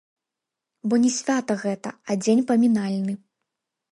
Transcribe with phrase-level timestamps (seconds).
[0.93, 3.13] Бо не свята гэта, а дзень памінальны.